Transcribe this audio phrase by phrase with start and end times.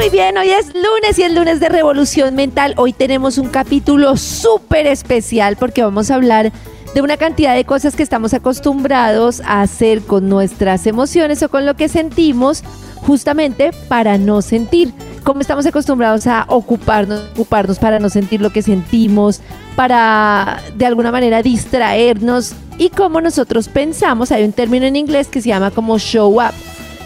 [0.00, 2.72] Muy bien, hoy es lunes y es lunes de Revolución Mental.
[2.78, 6.52] Hoy tenemos un capítulo súper especial porque vamos a hablar
[6.94, 11.66] de una cantidad de cosas que estamos acostumbrados a hacer con nuestras emociones o con
[11.66, 12.64] lo que sentimos
[13.02, 14.94] justamente para no sentir.
[15.22, 19.42] Como estamos acostumbrados a ocuparnos, ocuparnos para no sentir lo que sentimos,
[19.76, 25.42] para de alguna manera distraernos y como nosotros pensamos, hay un término en inglés que
[25.42, 26.54] se llama como show up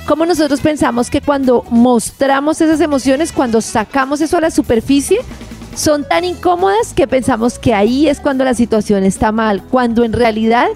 [0.06, 5.18] cómo nosotros pensamos que cuando mostramos esas emociones, cuando sacamos eso a la superficie,
[5.74, 10.12] son tan incómodas que pensamos que ahí es cuando la situación está mal, cuando en
[10.12, 10.68] realidad,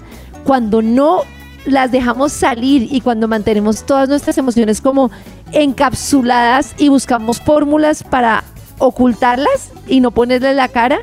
[0.43, 1.21] cuando no
[1.65, 5.11] las dejamos salir y cuando mantenemos todas nuestras emociones como
[5.51, 8.43] encapsuladas y buscamos fórmulas para
[8.77, 10.99] ocultarlas y no ponerle la cara,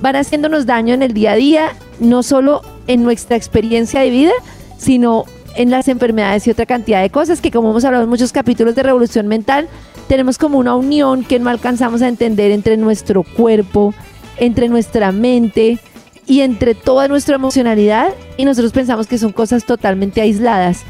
[0.00, 4.32] van haciéndonos daño en el día a día, no solo en nuestra experiencia de vida,
[4.78, 5.24] sino
[5.56, 8.74] en las enfermedades y otra cantidad de cosas que como hemos hablado en muchos capítulos
[8.74, 9.68] de Revolución Mental,
[10.08, 13.94] tenemos como una unión que no alcanzamos a entender entre nuestro cuerpo,
[14.38, 15.78] entre nuestra mente
[16.26, 20.82] y entre toda nuestra emocionalidad y nosotros pensamos que son cosas totalmente aisladas.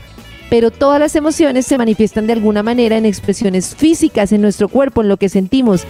[0.50, 5.00] Pero todas las emociones se manifiestan de alguna manera en expresiones físicas en nuestro cuerpo,
[5.00, 5.84] en lo que sentimos.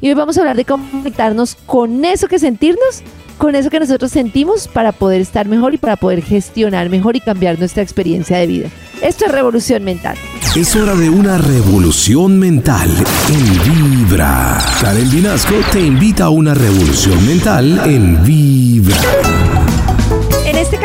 [0.00, 3.02] Y hoy vamos a hablar de conectarnos con eso que sentirnos
[3.36, 7.20] con eso que nosotros sentimos para poder estar mejor y para poder gestionar mejor y
[7.20, 8.68] cambiar nuestra experiencia de vida.
[9.02, 10.16] Esto es revolución mental.
[10.54, 12.90] Es hora de una revolución mental
[13.28, 14.58] en Vibra.
[14.80, 18.96] Karen Vinasco te invita a una revolución mental en Vibra.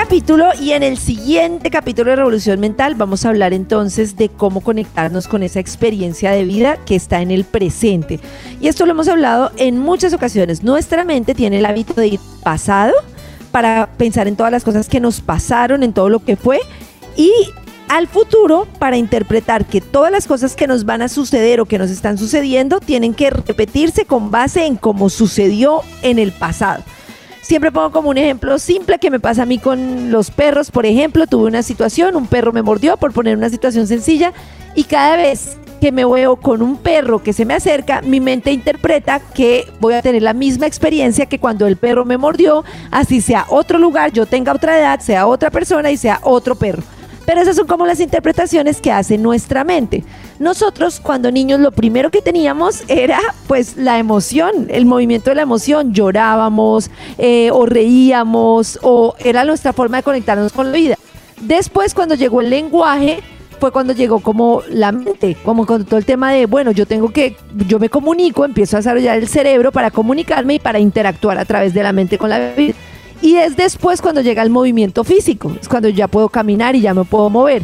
[0.04, 4.62] Capítulo y en el siguiente capítulo de Revolución Mental vamos a hablar entonces de cómo
[4.62, 8.20] conectarnos con esa experiencia de vida que está en el presente.
[8.60, 10.64] Y esto lo hemos hablado en muchas ocasiones.
[10.64, 12.94] Nuestra mente tiene el hábito de ir pasado
[13.52, 16.60] para pensar en todas las cosas que nos pasaron, en todo lo que fue
[17.16, 17.32] y
[17.88, 21.78] al futuro para interpretar que todas las cosas que nos van a suceder o que
[21.78, 26.84] nos están sucediendo tienen que repetirse con base en cómo sucedió en el pasado.
[27.42, 30.72] Siempre pongo como un ejemplo simple que me pasa a mí con los perros.
[30.72, 34.32] Por ejemplo, tuve una situación, un perro me mordió, por poner una situación sencilla,
[34.76, 38.52] y cada vez que me veo con un perro que se me acerca, mi mente
[38.52, 43.20] interpreta que voy a tener la misma experiencia que cuando el perro me mordió, así
[43.20, 46.84] sea otro lugar, yo tenga otra edad, sea otra persona y sea otro perro.
[47.32, 50.04] Pero esas son como las interpretaciones que hace nuestra mente.
[50.38, 55.44] Nosotros cuando niños lo primero que teníamos era pues la emoción, el movimiento de la
[55.44, 55.94] emoción.
[55.94, 60.98] Llorábamos eh, o reíamos o era nuestra forma de conectarnos con la vida.
[61.40, 63.24] Después cuando llegó el lenguaje,
[63.62, 67.14] fue cuando llegó como la mente, como con todo el tema de, bueno, yo tengo
[67.14, 71.46] que, yo me comunico, empiezo a desarrollar el cerebro para comunicarme y para interactuar a
[71.46, 72.74] través de la mente con la vida.
[73.22, 76.94] Y es después cuando llega el movimiento físico, es cuando ya puedo caminar y ya
[76.94, 77.64] me puedo mover.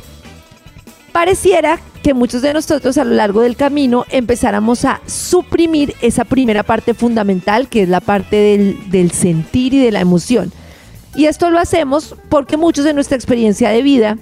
[1.11, 6.63] Pareciera que muchos de nosotros a lo largo del camino empezáramos a suprimir esa primera
[6.63, 10.51] parte fundamental, que es la parte del, del sentir y de la emoción.
[11.15, 14.17] Y esto lo hacemos porque muchos de nuestra experiencia de vida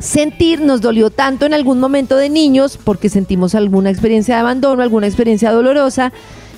[0.00, 4.82] sentir nos dolió tanto en algún momento de niños porque sentimos alguna experiencia de abandono,
[4.82, 6.12] alguna experiencia dolorosa,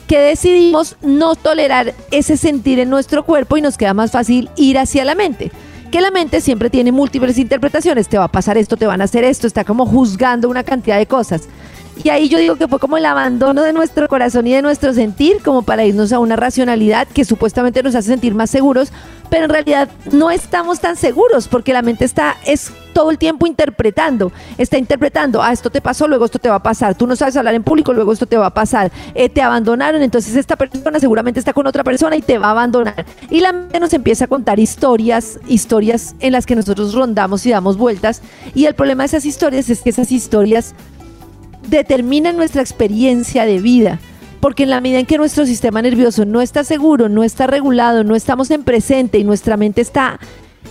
[0.09, 4.79] que decidimos no tolerar ese sentir en nuestro cuerpo y nos queda más fácil ir
[4.79, 5.53] hacia la mente.
[5.93, 9.05] Que la mente siempre tiene múltiples interpretaciones, te va a pasar esto, te van a
[9.05, 11.43] hacer esto, está como juzgando una cantidad de cosas.
[12.03, 14.93] Y ahí yo digo que fue como el abandono de nuestro corazón y de nuestro
[14.93, 18.93] sentir, como para irnos a una racionalidad que supuestamente nos hace sentir más seguros,
[19.31, 23.47] pero en realidad no estamos tan seguros porque la mente está es todo el tiempo
[23.47, 27.15] interpretando, está interpretando, ah, esto te pasó, luego esto te va a pasar, tú no
[27.15, 30.57] sabes hablar en público, luego esto te va a pasar, eh, te abandonaron, entonces esta
[30.57, 33.07] persona seguramente está con otra persona y te va a abandonar.
[33.31, 37.51] Y la mente nos empieza a contar historias, historias en las que nosotros rondamos y
[37.51, 38.23] damos vueltas,
[38.55, 40.75] y el problema de esas historias es que esas historias
[41.69, 44.01] determinan nuestra experiencia de vida.
[44.41, 48.05] Porque en la medida en que nuestro sistema nervioso no está seguro, no está regulado,
[48.05, 50.21] no estamos en presente y nuestra mente está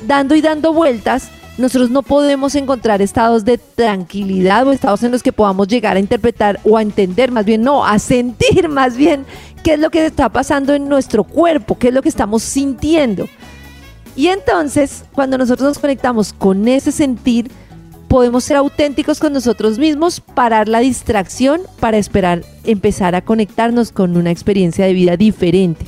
[0.08, 5.24] dando y dando vueltas, nosotros no podemos encontrar estados de tranquilidad o estados en los
[5.24, 9.26] que podamos llegar a interpretar o a entender, más bien no, a sentir más bien
[9.64, 13.28] qué es lo que está pasando en nuestro cuerpo, qué es lo que estamos sintiendo.
[14.16, 17.52] Y entonces, cuando nosotros nos conectamos con ese sentir,
[18.07, 24.18] podemos ser auténticos con nosotros mismos, parar la distracción para esperar empezar a conectarnos con
[24.18, 25.86] una experiencia de vida diferente.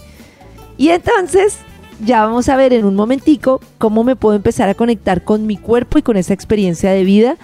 [0.78, 1.58] Y entonces
[2.06, 5.58] ya vamos a ver en un momentico cómo me puedo empezar a conectar con mi
[5.58, 7.38] cuerpo y con esa experiencia de vida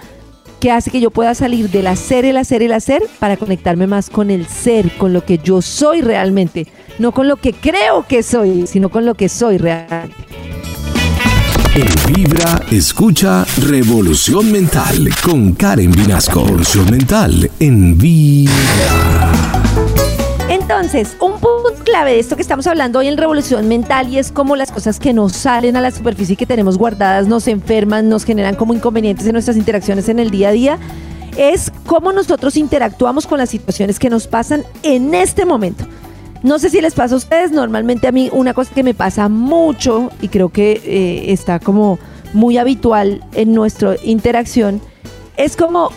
[0.60, 4.10] que hace que yo pueda salir del hacer, el hacer, el hacer para conectarme más
[4.10, 6.68] con el ser, con lo que yo soy realmente,
[6.98, 10.16] no con lo que creo que soy, sino con lo que soy realmente.
[11.76, 16.46] En Vibra, escucha Revolución Mental con Karen Vinasco.
[16.46, 18.54] Revolución Mental en Vibra.
[20.48, 24.32] Entonces, un punto clave de esto que estamos hablando hoy en Revolución Mental y es
[24.32, 28.24] como las cosas que nos salen a la superficie que tenemos guardadas nos enferman, nos
[28.24, 30.80] generan como inconvenientes en nuestras interacciones en el día a día,
[31.36, 35.86] es cómo nosotros interactuamos con las situaciones que nos pasan en este momento.
[36.46, 39.30] No sé si les pasa a ustedes, normalmente a mí una cosa que me pasa
[39.30, 41.98] mucho y creo que eh, está como
[42.34, 44.80] muy habitual en nuestra interacción,
[45.38, 45.90] es como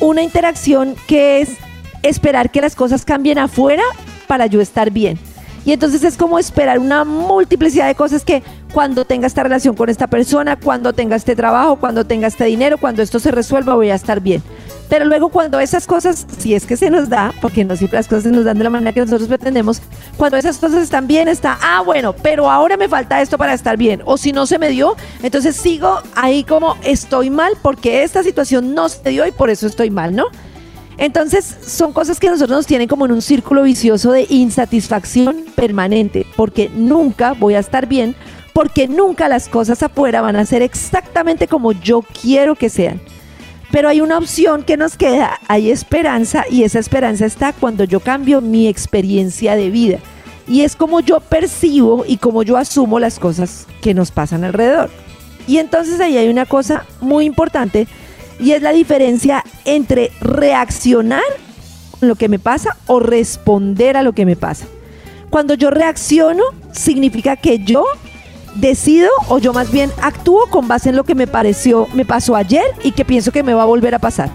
[0.00, 1.56] una interacción que es
[2.02, 3.82] esperar que las cosas cambien afuera
[4.26, 5.18] para yo estar bien.
[5.64, 8.42] Y entonces es como esperar una multiplicidad de cosas que
[8.74, 12.76] cuando tenga esta relación con esta persona, cuando tenga este trabajo, cuando tenga este dinero,
[12.76, 14.42] cuando esto se resuelva, voy a estar bien.
[14.88, 18.06] Pero luego cuando esas cosas, si es que se nos da, porque no siempre las
[18.06, 19.80] cosas se nos dan de la manera que nosotros pretendemos,
[20.16, 23.76] cuando esas cosas están bien, está, ah, bueno, pero ahora me falta esto para estar
[23.76, 24.02] bien.
[24.04, 28.74] O si no se me dio, entonces sigo ahí como estoy mal porque esta situación
[28.74, 30.26] no se dio y por eso estoy mal, ¿no?
[30.96, 36.26] Entonces son cosas que nosotros nos tienen como en un círculo vicioso de insatisfacción permanente,
[36.36, 38.14] porque nunca voy a estar bien,
[38.52, 43.00] porque nunca las cosas afuera van a ser exactamente como yo quiero que sean.
[43.74, 47.98] Pero hay una opción que nos queda, hay esperanza y esa esperanza está cuando yo
[47.98, 49.98] cambio mi experiencia de vida.
[50.46, 54.90] Y es como yo percibo y como yo asumo las cosas que nos pasan alrededor.
[55.48, 57.88] Y entonces ahí hay una cosa muy importante
[58.38, 61.24] y es la diferencia entre reaccionar
[62.00, 64.66] a lo que me pasa o responder a lo que me pasa.
[65.30, 67.84] Cuando yo reacciono, significa que yo
[68.54, 72.36] decido o yo más bien actúo con base en lo que me pareció, me pasó
[72.36, 74.30] ayer y que pienso que me va a volver a pasar.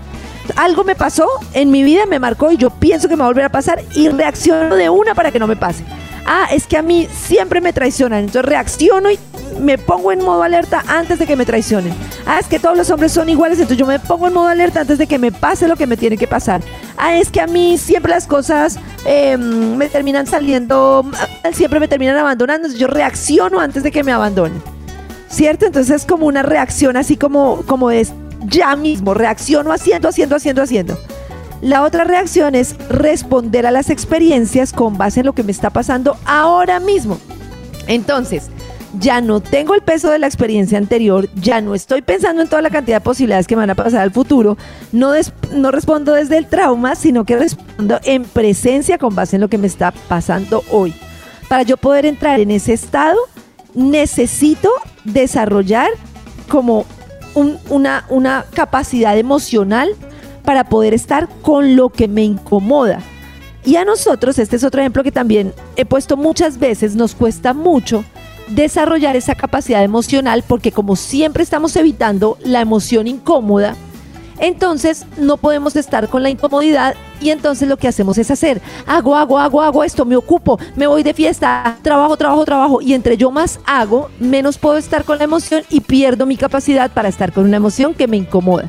[0.56, 3.30] Algo me pasó en mi vida, me marcó y yo pienso que me va a
[3.30, 5.84] volver a pasar y reacciono de una para que no me pase.
[6.26, 9.20] Ah, es que a mí siempre me traicionan, entonces reacciono y
[9.60, 11.94] me pongo en modo alerta antes de que me traicionen.
[12.26, 14.82] Ah, es que todos los hombres son iguales, entonces yo me pongo en modo alerta
[14.82, 16.62] antes de que me pase lo que me tiene que pasar.
[16.98, 21.10] Ah, es que a mí siempre las cosas em, me terminan saliendo,
[21.54, 24.62] siempre me terminan abandonando, entonces yo reacciono antes de que me abandonen.
[25.30, 25.68] ¿Cierto?
[25.68, 28.14] Entonces es como una reacción así como, como es
[28.46, 30.98] ya mismo, reacciono haciendo, haciendo, haciendo, haciendo.
[31.62, 35.70] La otra reacción es responder a las experiencias con base en lo que me está
[35.70, 37.20] pasando ahora mismo.
[37.88, 38.50] Entonces,
[38.98, 42.62] ya no tengo el peso de la experiencia anterior, ya no estoy pensando en toda
[42.62, 44.58] la cantidad de posibilidades que van a pasar al futuro,
[44.92, 45.12] no,
[45.52, 49.58] no respondo desde el trauma, sino que respondo en presencia con base en lo que
[49.58, 50.94] me está pasando hoy.
[51.50, 53.18] Para yo poder entrar en ese estado,
[53.74, 54.70] necesito
[55.04, 55.90] desarrollar
[56.48, 56.86] como
[57.70, 59.90] una, una capacidad emocional
[60.50, 63.04] para poder estar con lo que me incomoda.
[63.64, 67.54] Y a nosotros, este es otro ejemplo que también he puesto muchas veces, nos cuesta
[67.54, 68.04] mucho
[68.48, 73.76] desarrollar esa capacidad emocional porque como siempre estamos evitando la emoción incómoda,
[74.40, 79.16] entonces no podemos estar con la incomodidad y entonces lo que hacemos es hacer, hago,
[79.16, 83.18] hago, hago, hago esto, me ocupo, me voy de fiesta, trabajo, trabajo, trabajo y entre
[83.18, 87.32] yo más hago, menos puedo estar con la emoción y pierdo mi capacidad para estar
[87.34, 88.68] con una emoción que me incomoda.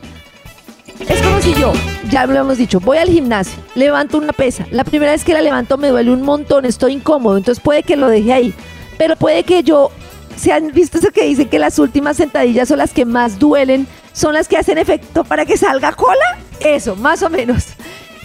[1.08, 1.72] Es como si yo,
[2.10, 5.40] ya lo hemos dicho, voy al gimnasio, levanto una pesa, la primera vez que la
[5.40, 8.54] levanto me duele un montón, estoy incómodo, entonces puede que lo deje ahí
[9.00, 9.90] pero puede que yo,
[10.36, 13.86] ¿se han visto eso que dicen que las últimas sentadillas son las que más duelen?
[14.12, 16.38] ¿Son las que hacen efecto para que salga cola?
[16.60, 17.68] Eso, más o menos.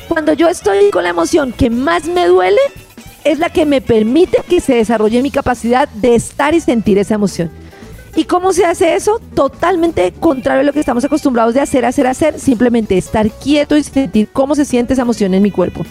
[0.10, 2.60] Cuando yo estoy con la emoción que más me duele,
[3.24, 7.16] es la que me permite que se desarrolle mi capacidad de estar y sentir esa
[7.16, 7.50] emoción.
[8.16, 9.20] ¿Y cómo se hace eso?
[9.34, 12.40] Totalmente contrario a lo que estamos acostumbrados de hacer, hacer, hacer.
[12.40, 15.86] Simplemente estar quieto y sentir cómo se siente esa emoción en mi cuerpo.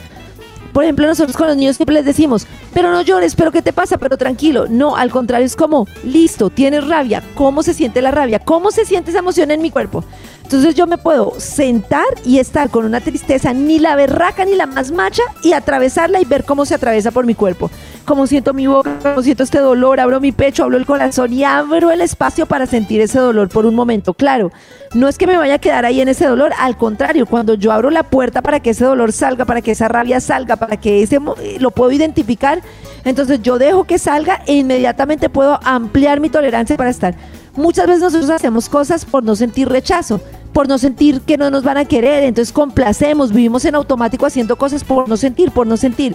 [0.73, 3.73] Por ejemplo, nosotros con los niños siempre les decimos, pero no llores, pero ¿qué te
[3.73, 3.97] pasa?
[3.97, 4.67] Pero tranquilo.
[4.69, 7.23] No, al contrario, es como, listo, tienes rabia.
[7.35, 8.41] ¿Cómo se siente la rabia?
[8.41, 10.03] ¿Cómo se siente esa emoción en mi cuerpo?
[10.43, 14.67] Entonces yo me puedo sentar y estar con una tristeza, ni la berraca ni la
[14.67, 17.71] más macha, y atravesarla y ver cómo se atraviesa por mi cuerpo.
[18.05, 21.43] Cómo siento mi boca, cómo siento este dolor, abro mi pecho, abro el corazón y
[21.43, 24.13] abro el espacio para sentir ese dolor por un momento.
[24.13, 24.53] Claro,
[24.93, 27.73] no es que me vaya a quedar ahí en ese dolor, al contrario, cuando yo
[27.73, 31.03] abro la puerta para que ese dolor salga, para que esa rabia salga, para que
[31.03, 32.61] ese eh, lo puedo identificar,
[33.07, 37.15] entonces yo dejo que salga e inmediatamente puedo ampliar mi tolerancia para estar.
[37.57, 40.21] Muchas veces nosotros hacemos cosas por no sentir rechazo,
[40.53, 44.57] por no sentir que no nos van a querer, entonces complacemos, vivimos en automático haciendo
[44.57, 46.15] cosas por no sentir, por no sentir.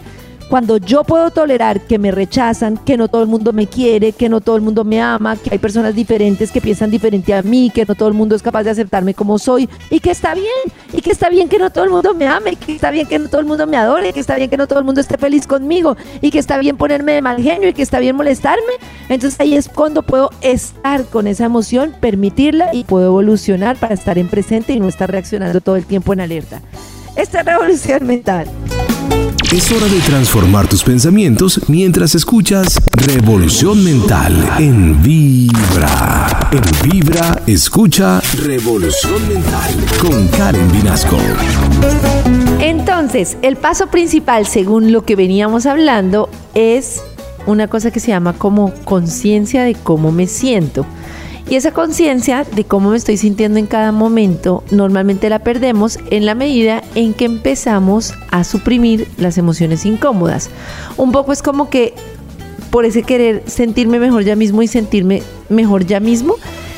[0.49, 4.29] Cuando yo puedo tolerar que me rechazan, que no todo el mundo me quiere, que
[4.29, 7.71] no todo el mundo me ama, que hay personas diferentes que piensan diferente a mí,
[7.71, 10.47] que no todo el mundo es capaz de aceptarme como soy y que está bien,
[10.91, 13.19] y que está bien que no todo el mundo me ame, que está bien que
[13.19, 15.19] no todo el mundo me adore, que está bien que no todo el mundo esté
[15.19, 18.73] feliz conmigo y que está bien ponerme de mal genio y que está bien molestarme.
[19.07, 24.17] Entonces ahí es cuando puedo estar con esa emoción, permitirla y puedo evolucionar para estar
[24.17, 26.59] en presente y no estar reaccionando todo el tiempo en alerta.
[27.15, 28.47] Esta es revolución mental.
[29.47, 36.49] Es hora de transformar tus pensamientos mientras escuchas Revolución Mental en Vibra.
[36.51, 41.17] En Vibra, escucha Revolución Mental con Karen Vinasco.
[42.59, 47.01] Entonces, el paso principal, según lo que veníamos hablando, es
[47.47, 50.85] una cosa que se llama como conciencia de cómo me siento.
[51.47, 56.25] Y esa conciencia de cómo me estoy sintiendo en cada momento, normalmente la perdemos en
[56.25, 60.49] la medida en que empezamos a suprimir las emociones incómodas.
[60.97, 61.93] Un poco es como que
[62.69, 66.35] por ese querer sentirme mejor ya mismo y sentirme mejor ya mismo,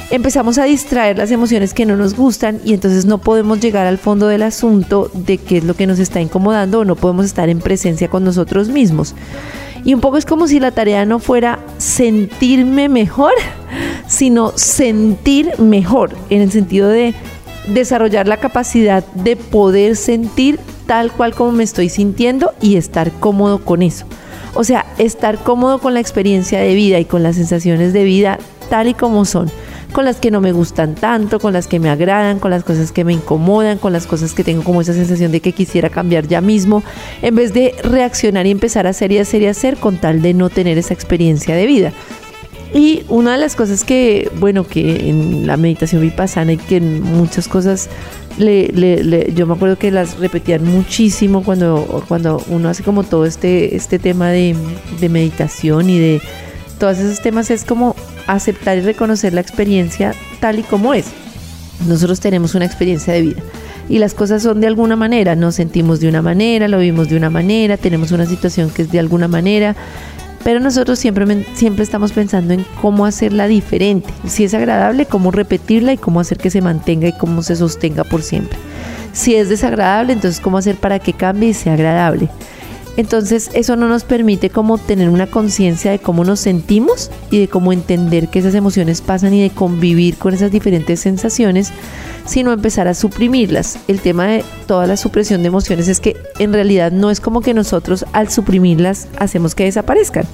[0.10, 3.98] empezamos a distraer las emociones que no nos gustan y entonces no podemos llegar al
[3.98, 7.50] fondo del asunto de qué es lo que nos está incomodando o no podemos estar
[7.50, 9.16] en presencia con nosotros mismos.
[9.84, 13.34] Y un poco es como si la tarea no fuera sentirme mejor,
[14.08, 17.14] sino sentir mejor, en el sentido de
[17.68, 23.64] desarrollar la capacidad de poder sentir tal cual como me estoy sintiendo y estar cómodo
[23.64, 24.06] con eso.
[24.54, 28.38] O sea, estar cómodo con la experiencia de vida y con las sensaciones de vida
[28.70, 29.50] tal y como son
[29.92, 32.92] con las que no me gustan tanto, con las que me agradan, con las cosas
[32.92, 36.28] que me incomodan, con las cosas que tengo como esa sensación de que quisiera cambiar
[36.28, 36.84] ya mismo,
[37.22, 40.34] en vez de reaccionar y empezar a hacer y hacer y hacer con tal de
[40.34, 41.94] no tener esa experiencia de vida.
[42.74, 47.50] Y una de las cosas que, bueno, que en la meditación vipassana y que muchas
[47.50, 47.90] cosas
[48.38, 53.76] le, yo me acuerdo que las repetían muchísimo cuando, cuando uno hace como todo este,
[53.76, 54.56] este tema de,
[55.02, 56.22] de meditación y de
[56.82, 57.96] todos esos temas es como
[58.26, 61.06] aceptar y reconocer la experiencia tal y como es.
[61.88, 63.42] Nosotros tenemos una experiencia de vida
[63.88, 67.18] y las cosas son de alguna manera, nos sentimos de una manera, lo vimos de
[67.18, 69.76] una manera, tenemos una situación que es de alguna manera,
[70.44, 75.94] pero nosotros siempre, siempre estamos pensando en cómo hacerla diferente, si es agradable, cómo repetirla
[75.94, 78.58] y cómo hacer que se mantenga y cómo se sostenga por siempre.
[79.14, 82.28] Si es desagradable, entonces cómo hacer para que cambie y sea agradable.
[83.02, 87.48] Entonces eso no nos permite como tener una conciencia de cómo nos sentimos y de
[87.48, 91.72] cómo entender que esas emociones pasan y de convivir con esas diferentes sensaciones,
[92.28, 93.80] sino empezar a suprimirlas.
[93.88, 97.42] El tema de toda la supresión de emociones es que en realidad no es como
[97.42, 100.26] que nosotros al suprimirlas hacemos que desaparezcan.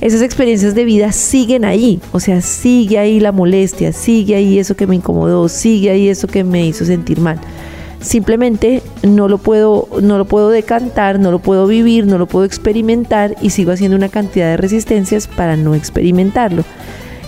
[0.00, 4.76] Esas experiencias de vida siguen ahí, o sea, sigue ahí la molestia, sigue ahí eso
[4.76, 7.38] que me incomodó, sigue ahí eso que me hizo sentir mal
[8.04, 12.44] simplemente no lo puedo no lo puedo decantar, no lo puedo vivir, no lo puedo
[12.44, 16.64] experimentar y sigo haciendo una cantidad de resistencias para no experimentarlo.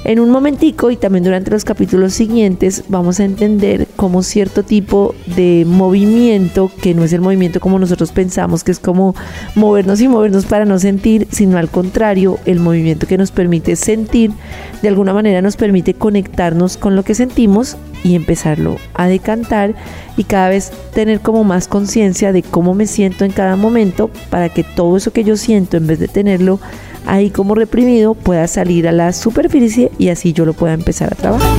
[0.07, 5.17] En un momentico y también durante los capítulos siguientes vamos a entender cómo cierto tipo
[5.35, 9.17] de movimiento, que no es el movimiento como nosotros pensamos, que es como
[9.57, 14.31] movernos y movernos para no sentir, sino al contrario, el movimiento que nos permite sentir,
[14.81, 19.75] de alguna manera nos permite conectarnos con lo que sentimos y empezarlo a decantar
[20.17, 24.49] y cada vez tener como más conciencia de cómo me siento en cada momento para
[24.49, 26.61] que todo eso que yo siento en vez de tenerlo
[27.07, 31.17] ahí como reprimido pueda salir a la superficie y así yo lo pueda empezar a
[31.17, 31.51] trabajar.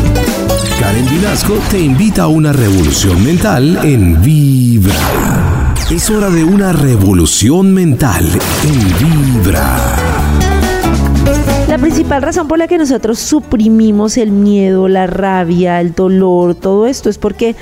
[0.80, 5.74] Karen Vinasco te invita a una revolución mental en Vibra.
[5.90, 8.26] Es hora de una revolución mental
[8.64, 10.17] en Vibra.
[11.82, 17.10] Principal razón por la que nosotros suprimimos el miedo, la rabia, el dolor, todo esto
[17.10, 17.56] es porque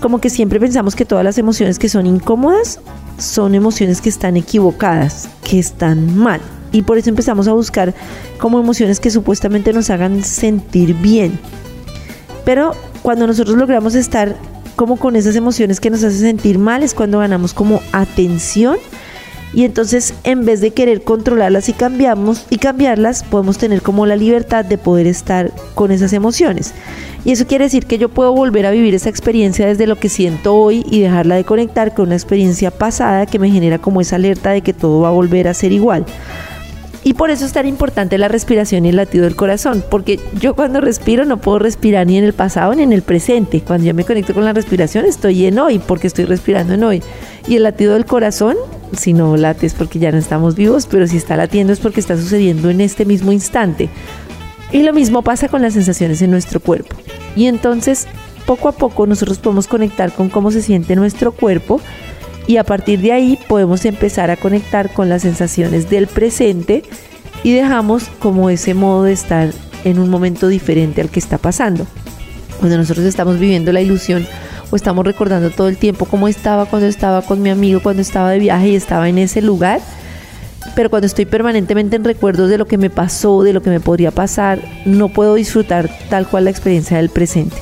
[0.00, 2.80] como que siempre pensamos que todas las emociones que son incómodas
[3.18, 6.40] son emociones que están equivocadas, que están mal
[6.72, 7.94] y por eso empezamos a buscar
[8.38, 11.38] como emociones que supuestamente nos hagan sentir bien.
[12.44, 14.34] Pero cuando nosotros logramos estar
[14.76, 18.76] como con esas emociones que nos hacen sentir mal es cuando ganamos como atención
[19.54, 24.16] y entonces en vez de querer controlarlas y cambiamos y cambiarlas podemos tener como la
[24.16, 26.72] libertad de poder estar con esas emociones.
[27.24, 30.08] Y eso quiere decir que yo puedo volver a vivir esa experiencia desde lo que
[30.08, 34.16] siento hoy y dejarla de conectar con una experiencia pasada que me genera como esa
[34.16, 36.04] alerta de que todo va a volver a ser igual
[37.04, 40.54] y por eso es tan importante la respiración y el latido del corazón, porque yo
[40.54, 43.60] cuando respiro no puedo respirar ni en el pasado ni en el presente.
[43.60, 47.02] Cuando yo me conecto con la respiración estoy en hoy, porque estoy respirando en hoy.
[47.48, 48.56] Y el latido del corazón,
[48.96, 51.98] si no late es porque ya no estamos vivos, pero si está latiendo es porque
[51.98, 53.88] está sucediendo en este mismo instante.
[54.70, 56.94] Y lo mismo pasa con las sensaciones en nuestro cuerpo.
[57.34, 58.06] Y entonces,
[58.46, 61.80] poco a poco nosotros podemos conectar con cómo se siente nuestro cuerpo
[62.46, 66.82] y a partir de ahí podemos empezar a conectar con las sensaciones del presente
[67.44, 69.50] y dejamos como ese modo de estar
[69.84, 71.86] en un momento diferente al que está pasando.
[72.58, 74.26] Cuando nosotros estamos viviendo la ilusión
[74.70, 78.30] o estamos recordando todo el tiempo cómo estaba cuando estaba con mi amigo, cuando estaba
[78.30, 79.80] de viaje y estaba en ese lugar,
[80.76, 83.80] pero cuando estoy permanentemente en recuerdos de lo que me pasó, de lo que me
[83.80, 87.56] podría pasar, no puedo disfrutar tal cual la experiencia del presente.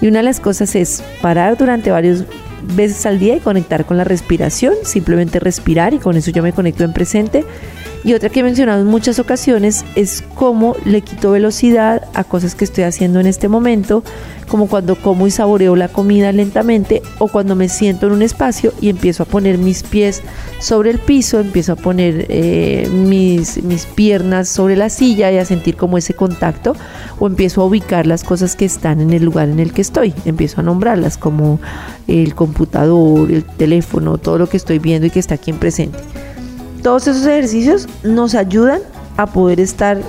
[0.00, 2.24] Y una de las cosas es parar durante varios
[2.74, 6.52] veces al día y conectar con la respiración, simplemente respirar y con eso yo me
[6.52, 7.44] conecto en presente.
[8.04, 12.54] Y otra que he mencionado en muchas ocasiones es cómo le quito velocidad a cosas
[12.54, 14.04] que estoy haciendo en este momento,
[14.46, 18.72] como cuando como y saboreo la comida lentamente o cuando me siento en un espacio
[18.80, 20.22] y empiezo a poner mis pies
[20.60, 25.44] sobre el piso, empiezo a poner eh, mis, mis piernas sobre la silla y a
[25.44, 26.74] sentir como ese contacto
[27.18, 30.14] o empiezo a ubicar las cosas que están en el lugar en el que estoy,
[30.24, 31.60] empiezo a nombrarlas como
[32.06, 35.98] el computador, el teléfono, todo lo que estoy viendo y que está aquí en presente.
[36.82, 38.80] Todos esos ejercicios nos ayudan
[39.16, 40.00] a poder estar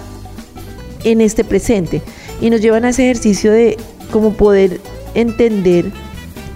[1.04, 2.02] en este presente
[2.42, 3.78] y nos llevan a ese ejercicio de
[4.12, 4.80] cómo poder
[5.14, 5.92] entender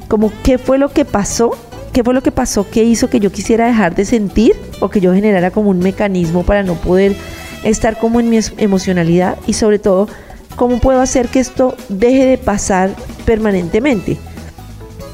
[0.08, 1.52] como qué fue lo que pasó,
[1.92, 5.02] qué fue lo que pasó que hizo que yo quisiera dejar de sentir o que
[5.02, 7.16] yo generara como un mecanismo para no poder
[7.64, 10.08] estar como en mi emocionalidad y sobre todo
[10.56, 12.92] cómo puedo hacer que esto deje de pasar
[13.26, 14.18] permanentemente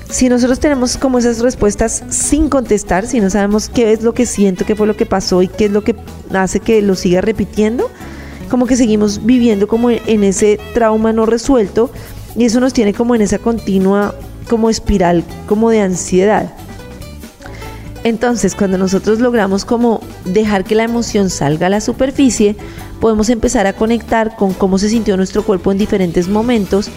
[0.10, 4.26] si nosotros tenemos como esas respuestas sin contestar, si no sabemos qué es lo que
[4.26, 5.96] siento, qué fue lo que pasó y qué es lo que
[6.34, 7.90] hace que lo siga repitiendo,
[8.50, 11.92] como que seguimos viviendo como en ese trauma no resuelto
[12.36, 14.16] y eso nos tiene como en esa continua
[14.50, 16.52] como espiral como de ansiedad.
[18.04, 22.56] Entonces, cuando nosotros logramos como dejar que la emoción salga a la superficie,
[23.00, 26.90] podemos empezar a conectar con cómo se sintió nuestro cuerpo en diferentes momentos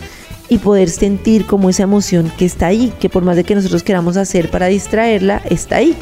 [0.52, 3.82] y poder sentir como esa emoción que está ahí, que por más de que nosotros
[3.82, 5.96] queramos hacer para distraerla, está ahí.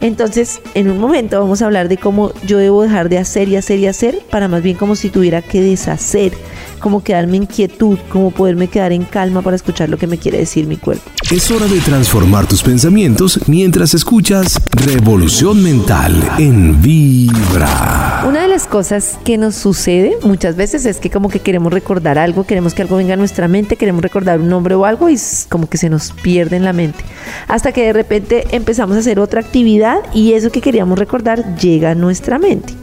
[0.00, 3.54] Entonces, en un momento vamos a hablar de cómo yo debo dejar de hacer y
[3.54, 6.32] hacer y hacer para más bien como si tuviera que deshacer
[6.78, 10.38] como quedarme en quietud, como poderme quedar en calma para escuchar lo que me quiere
[10.38, 11.10] decir mi cuerpo.
[11.30, 18.24] Es hora de transformar tus pensamientos mientras escuchas Revolución Mental en Vibra.
[18.26, 22.18] Una de las cosas que nos sucede muchas veces es que como que queremos recordar
[22.18, 25.18] algo, queremos que algo venga a nuestra mente, queremos recordar un nombre o algo y
[25.48, 27.04] como que se nos pierde en la mente.
[27.46, 31.90] Hasta que de repente empezamos a hacer otra actividad y eso que queríamos recordar llega
[31.90, 32.74] a nuestra mente.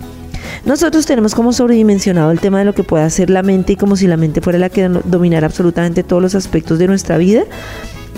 [0.66, 3.96] Nosotros tenemos como sobredimensionado el tema de lo que puede hacer la mente y como
[3.96, 7.44] si la mente fuera la que dominara absolutamente todos los aspectos de nuestra vida,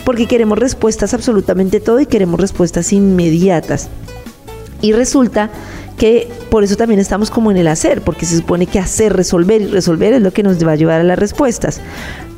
[0.05, 3.89] porque queremos respuestas absolutamente todo y queremos respuestas inmediatas.
[4.81, 5.49] Y resulta
[5.97, 9.61] que por eso también estamos como en el hacer, porque se supone que hacer, resolver
[9.61, 11.81] y resolver es lo que nos va a llevar a las respuestas.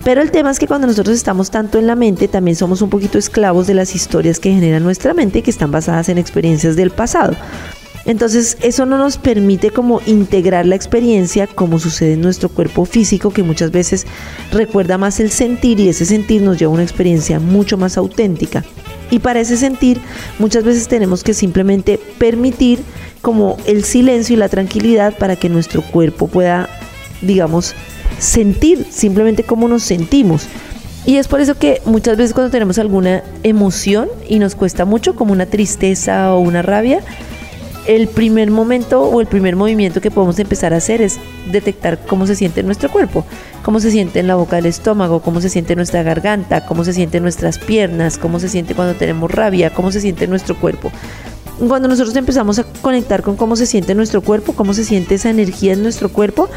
[0.03, 2.89] Pero el tema es que cuando nosotros estamos tanto en la mente, también somos un
[2.89, 6.77] poquito esclavos de las historias que genera nuestra mente y que están basadas en experiencias
[6.77, 7.35] del pasado.
[8.05, 13.31] Entonces eso no nos permite como integrar la experiencia como sucede en nuestro cuerpo físico
[13.31, 14.05] que muchas veces
[14.51, 18.63] recuerda más el sentir y ese sentir nos lleva a una experiencia mucho más auténtica.
[19.11, 19.99] Y para ese sentir
[20.37, 22.79] muchas veces tenemos que simplemente permitir
[23.21, 26.69] como el silencio y la tranquilidad para que nuestro cuerpo pueda,
[27.21, 27.75] digamos,
[28.17, 30.47] sentir simplemente cómo nos sentimos.
[31.05, 35.15] Y es por eso que muchas veces cuando tenemos alguna emoción y nos cuesta mucho,
[35.15, 37.01] como una tristeza o una rabia,
[37.89, 41.17] el primer momento o el primer movimiento que podemos empezar a hacer es
[41.51, 43.25] detectar cómo se siente nuestro cuerpo,
[43.63, 46.93] cómo se siente en la boca del estómago, cómo se siente nuestra garganta, cómo se
[46.93, 50.91] siente nuestras piernas, cómo se siente cuando tenemos rabia, cómo se siente nuestro cuerpo.
[51.67, 55.31] Cuando nosotros empezamos a conectar con cómo se siente nuestro cuerpo, cómo se siente esa
[55.31, 56.47] energía en nuestro cuerpo,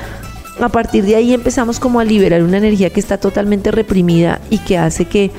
[0.60, 4.58] a partir de ahí empezamos como a liberar una energía que está totalmente reprimida y
[4.58, 5.30] que hace que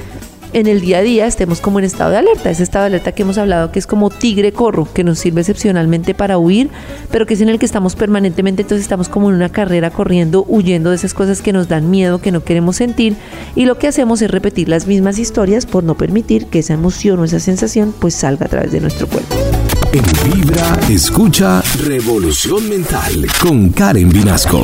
[0.54, 3.12] en el día a día estemos como en estado de alerta, ese estado de alerta
[3.12, 6.70] que hemos hablado que es como tigre corro, que nos sirve excepcionalmente para huir,
[7.12, 10.46] pero que es en el que estamos permanentemente, entonces estamos como en una carrera corriendo,
[10.48, 13.16] huyendo de esas cosas que nos dan miedo, que no queremos sentir,
[13.56, 17.20] y lo que hacemos es repetir las mismas historias por no permitir que esa emoción
[17.20, 19.36] o esa sensación pues salga a través de nuestro cuerpo.
[19.92, 24.63] En Vibra, escucha Revolución Mental con Karen Vinasco.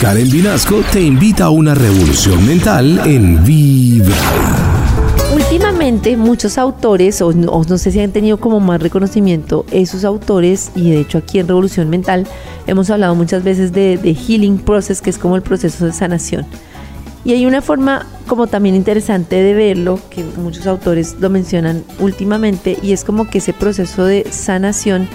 [0.00, 5.07] Karen Vinasco te invita a una revolución mental en Vibra.
[5.88, 11.00] Muchos autores, o no, sé si han tenido como más reconocimiento esos autores, y de
[11.00, 12.26] hecho aquí en Revolución Mental
[12.66, 16.44] hemos hablado muchas veces de, de Healing Process, que es como el proceso de sanación.
[17.24, 22.76] Y hay una forma como también interesante de verlo, que muchos autores lo mencionan últimamente,
[22.82, 25.08] y es como que ese proceso de sanación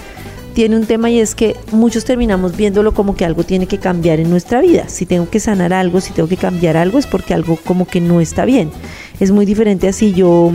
[0.54, 4.20] tiene un tema y es que muchos terminamos viéndolo como que algo tiene que cambiar
[4.20, 4.88] en nuestra vida.
[4.88, 8.02] Si tengo que sanar algo, si tengo que cambiar algo, es porque algo como que
[8.02, 8.72] no está bien.
[9.20, 10.52] Es muy diferente así yo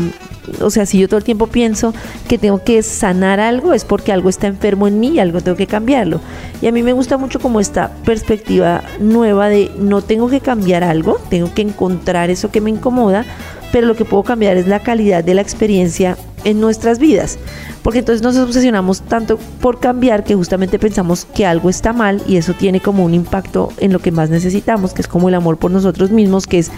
[0.60, 1.94] o sea, si yo todo el tiempo pienso
[2.28, 5.56] que tengo que sanar algo, es porque algo está enfermo en mí y algo tengo
[5.56, 6.20] que cambiarlo.
[6.60, 10.84] Y a mí me gusta mucho como esta perspectiva nueva de no tengo que cambiar
[10.84, 13.24] algo, tengo que encontrar eso que me incomoda,
[13.72, 17.38] pero lo que puedo cambiar es la calidad de la experiencia en nuestras vidas.
[17.82, 22.36] Porque entonces nos obsesionamos tanto por cambiar que justamente pensamos que algo está mal y
[22.36, 25.58] eso tiene como un impacto en lo que más necesitamos, que es como el amor
[25.58, 26.70] por nosotros mismos, que es,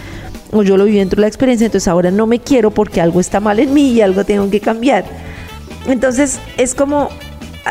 [0.51, 3.19] o yo lo viví dentro de la experiencia, entonces ahora no me quiero porque algo
[3.19, 5.05] está mal en mí y algo tengo que cambiar.
[5.87, 7.09] Entonces es como,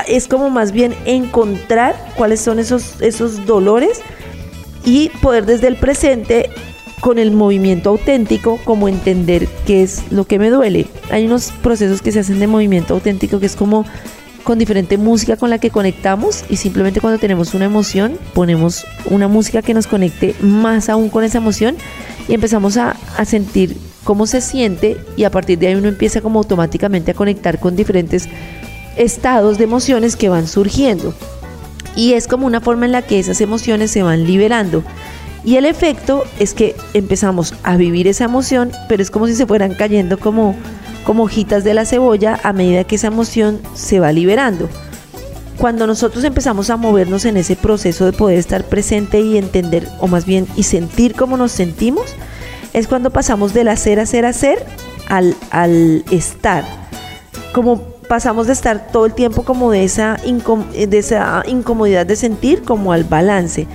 [0.08, 4.00] es como más bien encontrar cuáles son esos, esos dolores
[4.84, 6.50] y poder desde el presente
[7.00, 10.86] con el movimiento auténtico, como entender qué es lo que me duele.
[11.10, 13.84] Hay unos procesos que se hacen de movimiento auténtico que es como
[14.44, 19.28] con diferente música con la que conectamos y simplemente cuando tenemos una emoción ponemos una
[19.28, 21.76] música que nos conecte más aún con esa emoción
[22.26, 26.20] y empezamos a, a sentir cómo se siente y a partir de ahí uno empieza
[26.20, 28.28] como automáticamente a conectar con diferentes
[28.96, 31.14] estados de emociones que van surgiendo.
[31.96, 34.84] Y es como una forma en la que esas emociones se van liberando.
[35.44, 39.46] Y el efecto es que empezamos a vivir esa emoción, pero es como si se
[39.46, 40.54] fueran cayendo como,
[41.04, 44.68] como hojitas de la cebolla a medida que esa emoción se va liberando.
[45.56, 50.08] Cuando nosotros empezamos a movernos en ese proceso de poder estar presente y entender, o
[50.08, 52.14] más bien, y sentir cómo nos sentimos,
[52.72, 54.64] es cuando pasamos del hacer, hacer, hacer
[55.08, 56.64] al, al estar.
[57.52, 62.62] Como pasamos de estar todo el tiempo como de esa, de esa incomodidad de sentir
[62.62, 63.66] como al balance.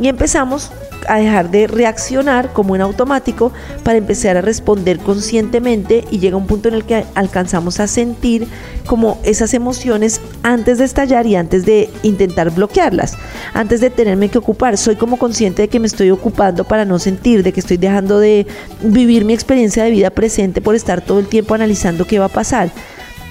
[0.00, 0.70] Y empezamos
[1.08, 6.46] a dejar de reaccionar como en automático para empezar a responder conscientemente y llega un
[6.46, 8.46] punto en el que alcanzamos a sentir
[8.86, 13.16] como esas emociones antes de estallar y antes de intentar bloquearlas,
[13.54, 14.76] antes de tenerme que ocupar.
[14.76, 18.18] Soy como consciente de que me estoy ocupando para no sentir, de que estoy dejando
[18.18, 18.46] de
[18.82, 22.28] vivir mi experiencia de vida presente por estar todo el tiempo analizando qué va a
[22.28, 22.70] pasar.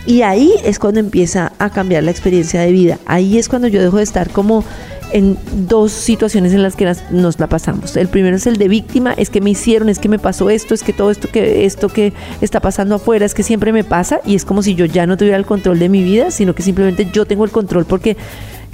[0.06, 2.98] Y ahí es cuando empieza a cambiar la experiencia de vida.
[3.06, 4.64] Ahí es cuando yo dejo de estar como
[5.14, 7.96] en dos situaciones en las que nos la pasamos.
[7.98, 10.74] El primero es el de víctima, es que me hicieron, es que me pasó esto,
[10.74, 14.22] es que todo esto que esto que está pasando afuera es que siempre me pasa
[14.26, 16.64] y es como si yo ya no tuviera el control de mi vida, sino que
[16.64, 18.18] simplemente yo tengo el control porque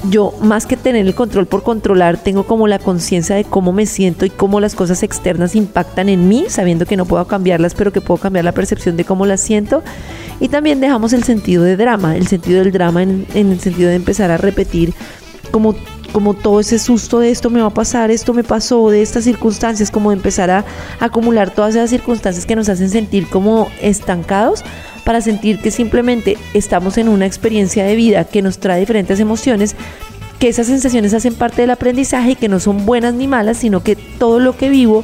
[0.10, 3.86] yo más que tener el control por controlar, tengo como la conciencia de cómo me
[3.86, 7.92] siento y cómo las cosas externas impactan en mí, sabiendo que no puedo cambiarlas, pero
[7.92, 9.82] que puedo cambiar la percepción de cómo las siento.
[10.40, 13.90] Y también dejamos el sentido de drama, el sentido del drama en, en el sentido
[13.90, 14.94] de empezar a repetir
[15.52, 15.76] como
[16.12, 19.24] como todo ese susto de esto me va a pasar, esto me pasó, de estas
[19.24, 20.66] circunstancias, como empezar a,
[21.00, 24.64] acumular todas esas circunstancias que nos hacen sentir como estancados
[25.04, 29.76] para sentir que simplemente estamos en una experiencia de vida que nos trae diferentes emociones,
[30.40, 33.84] que esas sensaciones hacen parte del aprendizaje y que no son buenas ni malas, sino
[33.84, 35.04] que todo lo que vivo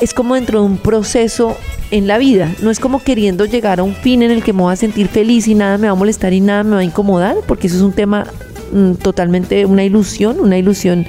[0.00, 1.56] es como dentro de un proceso
[1.90, 4.62] en la vida, no es como queriendo llegar a un fin en el que me
[4.62, 6.84] voy a sentir feliz y nada me va a molestar y nada me va a
[6.84, 8.26] incomodar, porque eso es un tema
[8.72, 11.06] Mm, totalmente una ilusión, una ilusión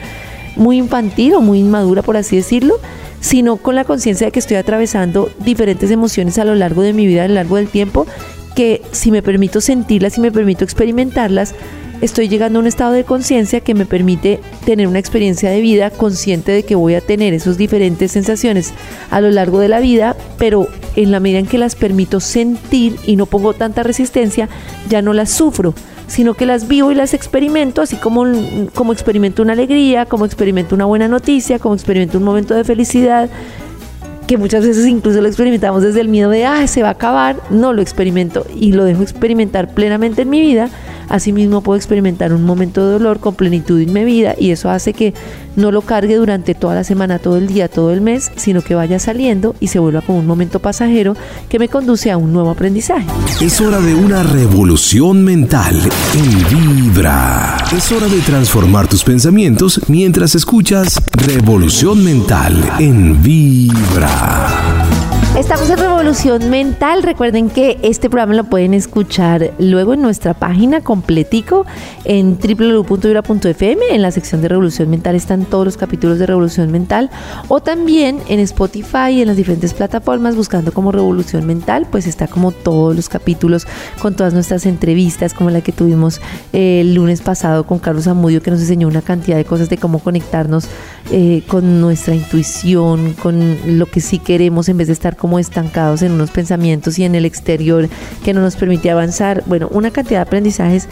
[0.56, 2.76] muy infantil o muy inmadura, por así decirlo,
[3.20, 7.06] sino con la conciencia de que estoy atravesando diferentes emociones a lo largo de mi
[7.06, 8.08] vida, a lo largo del tiempo,
[8.56, 11.54] que si me permito sentirlas, si me permito experimentarlas,
[12.02, 15.90] estoy llegando a un estado de conciencia que me permite tener una experiencia de vida
[15.90, 18.74] consciente de que voy a tener esas diferentes sensaciones
[19.12, 22.96] a lo largo de la vida, pero en la medida en que las permito sentir
[23.06, 24.48] y no pongo tanta resistencia,
[24.90, 25.74] ya no las sufro,
[26.10, 28.26] sino que las vivo y las experimento, así como,
[28.74, 33.30] como experimento una alegría, como experimento una buena noticia, como experimento un momento de felicidad,
[34.28, 37.38] que muchas veces incluso lo experimentamos desde el miedo de, ah, se va a acabar,
[37.50, 40.70] no lo experimento y lo dejo experimentar plenamente en mi vida
[41.10, 44.94] Asimismo puedo experimentar un momento de dolor con plenitud en mi vida y eso hace
[44.94, 45.14] que
[45.56, 48.76] no lo cargue durante toda la semana, todo el día, todo el mes, sino que
[48.76, 51.16] vaya saliendo y se vuelva como un momento pasajero
[51.50, 53.08] que me conduce a un nuevo aprendizaje.
[53.42, 55.76] Es hora de una revolución mental
[56.14, 57.58] en Vibra.
[57.76, 64.79] Es hora de transformar tus pensamientos mientras escuchas Revolución Mental en Vibra.
[65.38, 67.04] Estamos en Revolución Mental.
[67.04, 71.66] Recuerden que este programa lo pueden escuchar luego en nuestra página completico
[72.04, 73.82] en www.vibra.fm.
[73.92, 77.12] En la sección de Revolución Mental están todos los capítulos de Revolución Mental.
[77.48, 81.88] O también en Spotify y en las diferentes plataformas buscando como Revolución Mental.
[81.90, 83.68] Pues está como todos los capítulos
[84.02, 86.20] con todas nuestras entrevistas, como la que tuvimos
[86.54, 89.78] eh, el lunes pasado con Carlos Amudio, que nos enseñó una cantidad de cosas de
[89.78, 90.68] cómo conectarnos
[91.12, 96.02] eh, con nuestra intuición, con lo que sí queremos en vez de estar como estancados
[96.02, 97.88] en unos pensamientos y en el exterior
[98.24, 99.44] que no nos permite avanzar.
[99.46, 100.88] Bueno, una cantidad de aprendizajes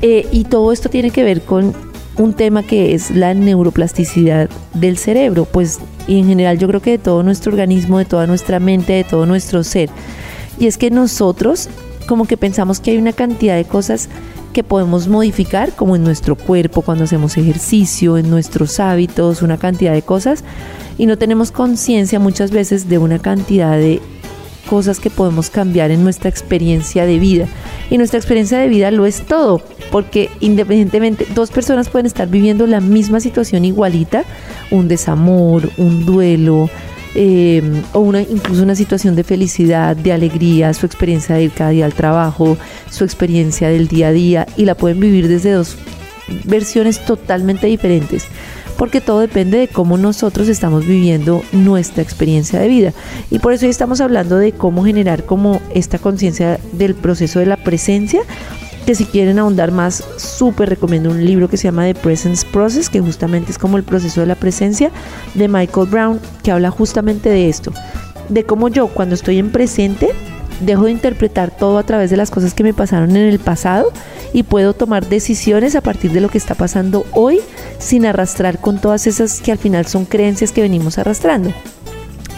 [0.00, 1.74] eh, y todo esto tiene que ver con
[2.16, 6.92] un tema que es la neuroplasticidad del cerebro, pues y en general yo creo que
[6.92, 9.90] de todo nuestro organismo, de toda nuestra mente, de todo nuestro ser.
[10.58, 11.68] Y es que nosotros
[12.06, 14.08] como que pensamos que hay una cantidad de cosas
[14.52, 19.92] que podemos modificar, como en nuestro cuerpo, cuando hacemos ejercicio, en nuestros hábitos, una cantidad
[19.92, 20.44] de cosas,
[20.98, 24.00] y no tenemos conciencia muchas veces de una cantidad de
[24.68, 27.46] cosas que podemos cambiar en nuestra experiencia de vida.
[27.90, 32.66] Y nuestra experiencia de vida lo es todo, porque independientemente, dos personas pueden estar viviendo
[32.66, 34.24] la misma situación igualita,
[34.70, 36.68] un desamor, un duelo,
[37.14, 41.70] eh, o una, incluso una situación de felicidad, de alegría, su experiencia de ir cada
[41.70, 42.58] día al trabajo,
[42.90, 45.76] su experiencia del día a día, y la pueden vivir desde dos
[46.44, 48.26] versiones totalmente diferentes
[48.76, 52.92] porque todo depende de cómo nosotros estamos viviendo nuestra experiencia de vida.
[53.30, 57.46] Y por eso hoy estamos hablando de cómo generar como esta conciencia del proceso de
[57.46, 58.20] la presencia
[58.86, 62.88] que si quieren ahondar más, súper recomiendo un libro que se llama The Presence Process,
[62.88, 64.92] que justamente es como el proceso de la presencia
[65.34, 67.72] de Michael Brown, que habla justamente de esto,
[68.28, 70.10] de cómo yo cuando estoy en presente
[70.60, 73.92] dejo de interpretar todo a través de las cosas que me pasaron en el pasado
[74.32, 77.40] y puedo tomar decisiones a partir de lo que está pasando hoy
[77.78, 81.52] sin arrastrar con todas esas que al final son creencias que venimos arrastrando.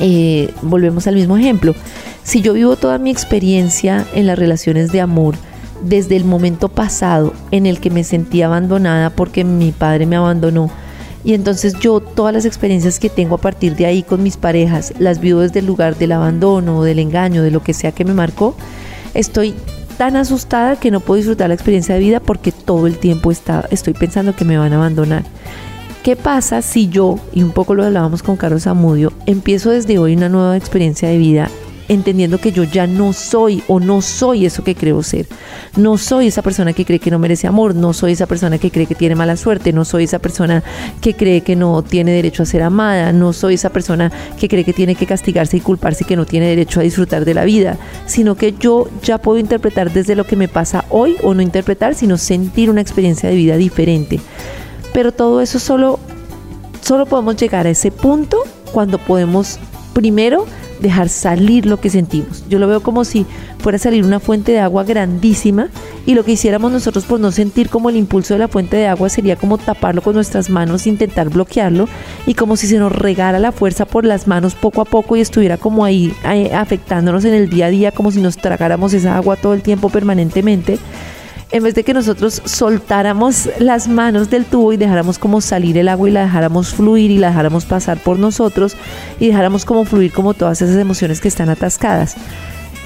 [0.00, 1.74] Eh, volvemos al mismo ejemplo.
[2.22, 5.35] Si yo vivo toda mi experiencia en las relaciones de amor,
[5.83, 10.70] desde el momento pasado en el que me sentí abandonada porque mi padre me abandonó.
[11.24, 14.94] Y entonces yo todas las experiencias que tengo a partir de ahí con mis parejas
[14.98, 18.14] las vivo desde el lugar del abandono, del engaño, de lo que sea que me
[18.14, 18.54] marcó.
[19.14, 19.54] Estoy
[19.96, 23.66] tan asustada que no puedo disfrutar la experiencia de vida porque todo el tiempo está,
[23.70, 25.24] estoy pensando que me van a abandonar.
[26.04, 30.14] ¿Qué pasa si yo, y un poco lo hablábamos con Carlos Amudio, empiezo desde hoy
[30.14, 31.50] una nueva experiencia de vida
[31.88, 35.27] entendiendo que yo ya no soy o no soy eso que creo ser.
[35.77, 38.70] No soy esa persona que cree que no merece amor, no soy esa persona que
[38.70, 40.62] cree que tiene mala suerte, no soy esa persona
[41.01, 44.64] que cree que no tiene derecho a ser amada, no soy esa persona que cree
[44.64, 47.44] que tiene que castigarse y culparse y que no tiene derecho a disfrutar de la
[47.44, 51.42] vida, sino que yo ya puedo interpretar desde lo que me pasa hoy o no
[51.42, 54.20] interpretar, sino sentir una experiencia de vida diferente.
[54.92, 55.98] Pero todo eso solo
[56.81, 58.38] solo podemos llegar a ese punto
[58.72, 59.59] cuando podemos
[59.92, 60.46] primero
[60.81, 62.45] dejar salir lo que sentimos.
[62.49, 63.27] Yo lo veo como si
[63.59, 65.69] fuera a salir una fuente de agua grandísima
[66.07, 68.87] y lo que hiciéramos nosotros por no sentir como el impulso de la fuente de
[68.87, 71.88] agua sería como taparlo con nuestras manos, intentar bloquearlo
[72.27, 75.21] y como si se nos regara la fuerza por las manos poco a poco y
[75.21, 76.14] estuviera como ahí
[76.55, 79.91] afectándonos en el día a día, como si nos tragáramos esa agua todo el tiempo
[79.91, 80.79] permanentemente
[81.50, 85.88] en vez de que nosotros soltáramos las manos del tubo y dejáramos como salir el
[85.88, 88.76] agua y la dejáramos fluir y la dejáramos pasar por nosotros
[89.18, 92.16] y dejáramos como fluir como todas esas emociones que están atascadas.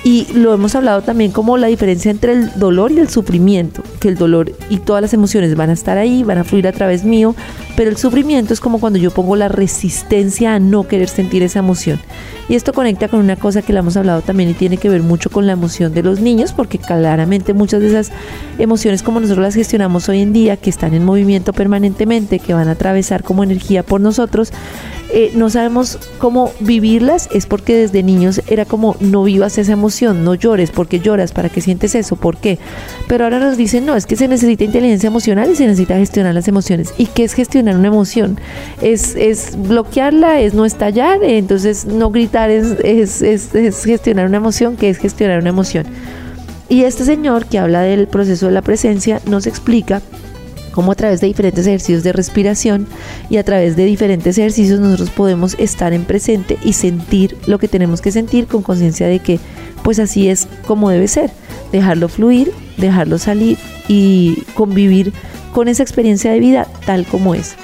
[0.05, 4.09] Y lo hemos hablado también como la diferencia entre el dolor y el sufrimiento, que
[4.09, 7.05] el dolor y todas las emociones van a estar ahí, van a fluir a través
[7.05, 7.37] mío,
[7.77, 11.61] pero el sufrimiento es como cuando yo pongo la resistencia a no querer sentir esa
[11.61, 12.01] emoción.
[12.49, 15.03] Y esto conecta con una cosa que le hemos hablado también y tiene que ver
[15.03, 18.11] mucho con la emoción de los niños, porque claramente muchas de esas
[18.59, 22.67] emociones como nosotros las gestionamos hoy en día, que están en movimiento permanentemente, que van
[22.67, 24.53] a atravesar como energía por nosotros,
[25.15, 29.92] eh, no sabemos cómo vivirlas, es porque desde niños era como no vivas esa emoción,
[30.01, 32.59] no llores, porque lloras, para que sientes eso, ¿por qué?
[33.09, 36.35] Pero ahora nos dicen, no, es que se necesita inteligencia emocional y se necesita gestionar
[36.35, 36.95] las emociones.
[36.99, 38.39] ¿Y qué es gestionar una emoción?
[38.81, 44.39] Es, es bloquearla, es no estallar, entonces no gritar es, es, es, es gestionar una
[44.39, 45.87] emoción, que es gestionar una emoción.
[46.69, 50.01] Y este señor que habla del proceso de la presencia nos explica
[50.73, 52.87] cómo a través de diferentes ejercicios de respiración
[53.31, 57.69] y a través de diferentes ejercicios nosotros podemos estar en presente y sentir lo que
[57.69, 59.39] tenemos que sentir con conciencia de que
[59.83, 61.31] pues así es como debe ser,
[61.73, 63.59] dejarlo fluir, dejarlo salir
[63.89, 65.13] y convivir
[65.53, 67.55] con esa experiencia de vida tal como es.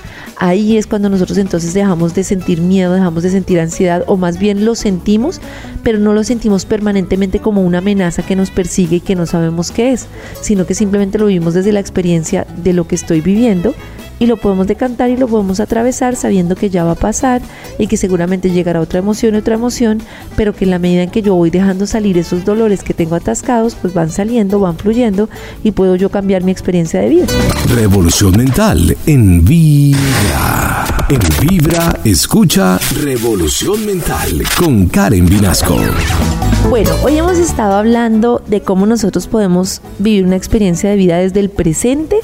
[0.40, 4.38] Ahí es cuando nosotros entonces dejamos de sentir miedo, dejamos de sentir ansiedad o más
[4.38, 5.40] bien lo sentimos,
[5.82, 9.72] pero no lo sentimos permanentemente como una amenaza que nos persigue y que no sabemos
[9.72, 10.06] qué es,
[10.40, 13.74] sino que simplemente lo vivimos desde la experiencia de lo que estoy viviendo
[14.18, 17.42] y lo podemos decantar y lo podemos atravesar sabiendo que ya va a pasar
[17.78, 20.00] y que seguramente llegará otra emoción y otra emoción,
[20.36, 23.14] pero que en la medida en que yo voy dejando salir esos dolores que tengo
[23.14, 25.28] atascados, pues van saliendo, van fluyendo
[25.62, 27.26] y puedo yo cambiar mi experiencia de vida.
[27.74, 30.84] Revolución mental en Vibra.
[31.08, 35.76] En Vibra, escucha Revolución Mental con Karen Vinasco.
[36.68, 41.40] Bueno, hoy hemos estado hablando de cómo nosotros podemos vivir una experiencia de vida desde
[41.40, 42.18] el presente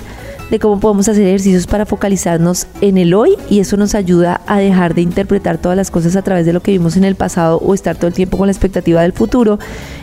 [0.51, 4.59] de cómo podemos hacer ejercicios para focalizarnos en el hoy y eso nos ayuda a
[4.59, 7.59] dejar de interpretar todas las cosas a través de lo que vimos en el pasado
[7.59, 9.59] o estar todo el tiempo con la expectativa del futuro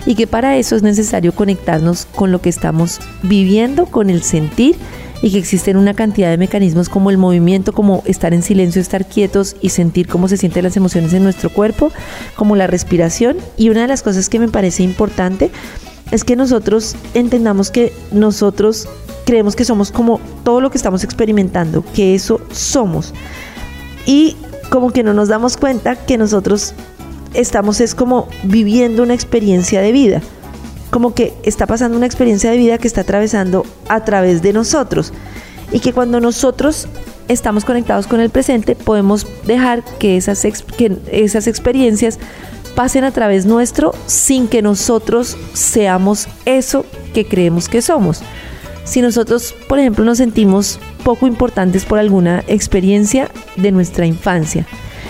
[0.06, 4.76] y que para eso es necesario conectarnos con lo que estamos viviendo, con el sentir
[5.22, 9.06] y que existen una cantidad de mecanismos como el movimiento, como estar en silencio, estar
[9.06, 11.92] quietos y sentir cómo se sienten las emociones en nuestro cuerpo,
[12.36, 13.38] como la respiración.
[13.58, 15.52] Y una de las cosas que me parece importante
[16.12, 18.88] es que nosotros entendamos que nosotros
[19.26, 23.14] creemos que somos como todo lo que estamos experimentando, que eso somos.
[24.06, 24.36] Y
[24.70, 26.74] como que no nos damos cuenta que nosotros
[27.34, 30.22] estamos es como viviendo una experiencia de vida
[30.92, 35.12] como que está pasando una experiencia de vida que está atravesando a través de nosotros.
[35.72, 36.88] Y que cuando nosotros
[37.30, 40.46] estamos conectados con el presente, podemos dejar que esas,
[40.78, 42.20] que esas experiencias
[42.76, 48.22] pasen a través nuestro sin que nosotros seamos eso que creemos que somos.
[48.84, 54.66] Si nosotros, por ejemplo, nos sentimos poco importantes por alguna experiencia de nuestra infancia,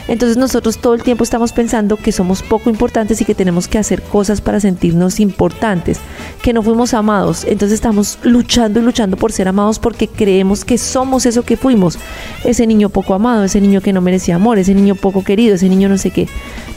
[0.07, 3.77] entonces nosotros todo el tiempo estamos pensando que somos poco importantes y que tenemos que
[3.77, 5.99] hacer cosas para sentirnos importantes,
[6.41, 7.45] que no fuimos amados.
[7.45, 11.97] Entonces estamos luchando y luchando por ser amados porque creemos que somos eso que fuimos.
[12.43, 15.69] Ese niño poco amado, ese niño que no merecía amor, ese niño poco querido, ese
[15.69, 16.27] niño no sé qué.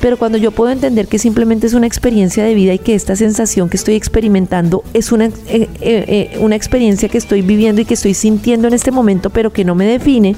[0.00, 3.16] Pero cuando yo puedo entender que simplemente es una experiencia de vida y que esta
[3.16, 7.84] sensación que estoy experimentando es una, eh, eh, eh, una experiencia que estoy viviendo y
[7.84, 10.37] que estoy sintiendo en este momento, pero que no me define,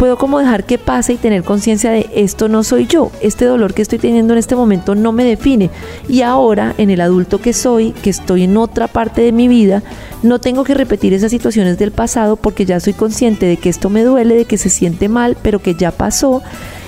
[0.00, 3.74] puedo como dejar que pase y tener conciencia de esto no soy yo, este dolor
[3.74, 5.68] que estoy teniendo en este momento no me define.
[6.08, 9.82] Y ahora, en el adulto que soy, que estoy en otra parte de mi vida,
[10.22, 13.90] no tengo que repetir esas situaciones del pasado porque ya soy consciente de que esto
[13.90, 16.40] me duele, de que se siente mal, pero que ya pasó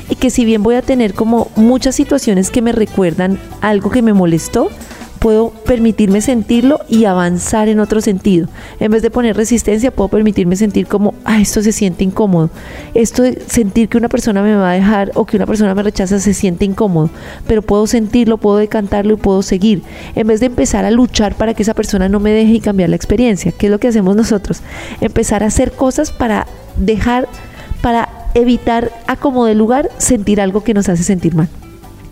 [0.08, 4.00] y que si bien voy a tener como muchas situaciones que me recuerdan algo que
[4.00, 4.70] me molestó,
[5.22, 8.48] puedo permitirme sentirlo y avanzar en otro sentido.
[8.80, 12.50] En vez de poner resistencia, puedo permitirme sentir como, ah, esto se siente incómodo.
[12.92, 15.84] Esto de sentir que una persona me va a dejar o que una persona me
[15.84, 17.08] rechaza se siente incómodo,
[17.46, 19.84] pero puedo sentirlo, puedo decantarlo y puedo seguir.
[20.16, 22.90] En vez de empezar a luchar para que esa persona no me deje y cambiar
[22.90, 24.60] la experiencia, ¿qué es lo que hacemos nosotros?
[25.00, 27.28] Empezar a hacer cosas para dejar,
[27.80, 31.48] para evitar a como de lugar sentir algo que nos hace sentir mal.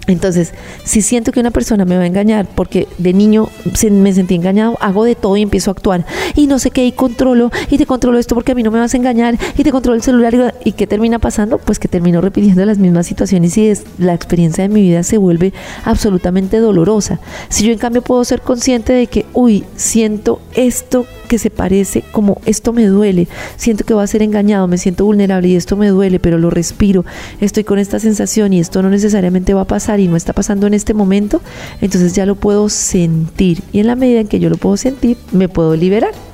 [0.07, 3.49] Entonces, si siento que una persona me va a engañar porque de niño
[3.91, 6.05] me sentí engañado, hago de todo y empiezo a actuar.
[6.35, 8.81] Y no sé qué, y controlo, y te controlo esto porque a mí no me
[8.81, 10.55] vas a engañar, y te controlo el celular.
[10.65, 11.59] ¿Y, qué termina pasando?
[11.59, 15.53] Pues que termino repitiendo las mismas situaciones y la experiencia de mi vida se vuelve
[15.85, 17.21] absolutamente dolorosa.
[17.49, 22.03] Si yo en cambio puedo ser consciente de que, uy, siento esto que se parece
[22.11, 25.77] como esto me duele, siento que voy a ser engañado, me siento vulnerable y esto
[25.77, 27.05] me duele, pero lo respiro,
[27.41, 30.67] estoy con esta sensación y esto no necesariamente va a pasar y no está pasando
[30.67, 31.41] en este momento,
[31.81, 35.19] entonces ya lo puedo sentir y en la medida en que yo lo puedo sentir,
[35.31, 36.30] me puedo liberar.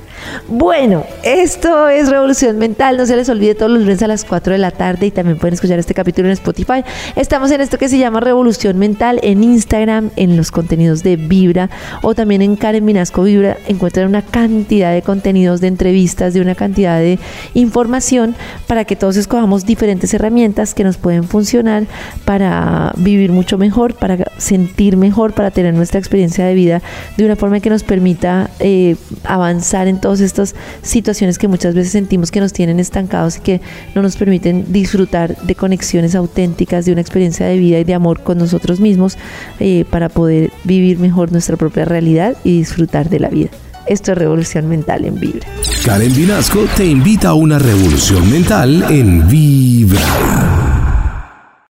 [0.47, 2.97] Bueno, esto es Revolución Mental.
[2.97, 5.37] No se les olvide todos los lunes a las 4 de la tarde y también
[5.37, 6.83] pueden escuchar este capítulo en Spotify.
[7.15, 11.69] Estamos en esto que se llama Revolución Mental en Instagram, en los contenidos de Vibra
[12.01, 13.57] o también en Karen Minasco Vibra.
[13.67, 17.19] Encuentran una cantidad de contenidos, de entrevistas, de una cantidad de
[17.53, 18.35] información
[18.67, 21.83] para que todos escojamos diferentes herramientas que nos pueden funcionar
[22.25, 26.81] para vivir mucho mejor, para sentir mejor, para tener nuestra experiencia de vida
[27.17, 32.31] de una forma que nos permita eh, avanzar en estas situaciones que muchas veces sentimos
[32.31, 33.61] que nos tienen estancados y que
[33.95, 38.23] no nos permiten disfrutar de conexiones auténticas, de una experiencia de vida y de amor
[38.23, 39.17] con nosotros mismos
[39.59, 43.49] eh, para poder vivir mejor nuestra propia realidad y disfrutar de la vida.
[43.87, 45.47] Esto es Revolución Mental en Vibra.
[45.85, 50.76] Karen Vinasco te invita a una revolución mental en Vibra.